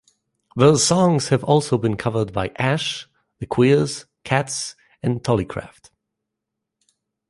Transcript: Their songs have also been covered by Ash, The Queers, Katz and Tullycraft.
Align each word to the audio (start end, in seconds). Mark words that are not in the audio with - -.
Their 0.55 0.77
songs 0.77 1.27
have 1.27 1.43
also 1.43 1.77
been 1.77 1.95
covered 1.95 2.33
by 2.33 2.51
Ash, 2.57 3.07
The 3.37 3.45
Queers, 3.45 4.07
Katz 4.23 4.75
and 5.03 5.21
Tullycraft. 5.23 5.91